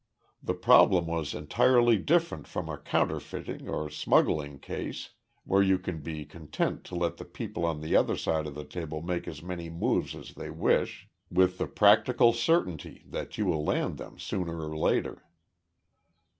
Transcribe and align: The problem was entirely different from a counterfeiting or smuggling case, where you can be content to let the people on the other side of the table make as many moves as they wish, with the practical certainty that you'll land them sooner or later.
The 0.41 0.55
problem 0.55 1.05
was 1.05 1.35
entirely 1.35 1.95
different 1.99 2.47
from 2.47 2.67
a 2.69 2.79
counterfeiting 2.79 3.69
or 3.69 3.87
smuggling 3.91 4.57
case, 4.57 5.11
where 5.43 5.61
you 5.61 5.77
can 5.77 5.99
be 6.01 6.25
content 6.25 6.83
to 6.85 6.95
let 6.95 7.17
the 7.17 7.23
people 7.23 7.65
on 7.67 7.81
the 7.81 7.95
other 7.95 8.17
side 8.17 8.47
of 8.47 8.55
the 8.55 8.63
table 8.65 9.03
make 9.03 9.27
as 9.27 9.43
many 9.43 9.69
moves 9.69 10.15
as 10.15 10.33
they 10.33 10.49
wish, 10.49 11.07
with 11.29 11.59
the 11.59 11.67
practical 11.67 12.33
certainty 12.33 13.03
that 13.09 13.37
you'll 13.37 13.63
land 13.63 13.99
them 13.99 14.17
sooner 14.17 14.65
or 14.67 14.75
later. 14.75 15.21